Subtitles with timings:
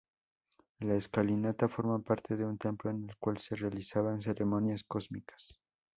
[0.79, 5.59] La escalinata forma parte de un templo en el cual se realizaban ceremonias cósmicas.